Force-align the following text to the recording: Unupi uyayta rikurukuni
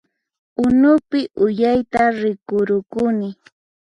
Unupi 0.65 1.19
uyayta 1.45 2.03
rikurukuni 2.19 3.29